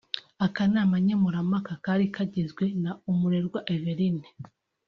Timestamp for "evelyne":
3.73-4.27